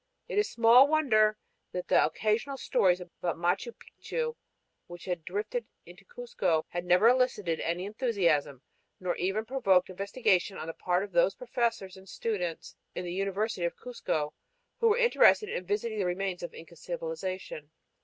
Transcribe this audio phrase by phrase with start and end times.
[0.27, 1.37] It is small wonder
[1.73, 4.35] that the occasional stories about Machu Picchu
[4.87, 8.63] which had drifted into Cuzco had never elicited any enthusiasm
[8.99, 13.63] nor even provoked investigation on the part of those professors and students in the University
[13.63, 14.33] of Cuzco
[14.79, 17.69] who were interested in visiting the remains of Inca civilization.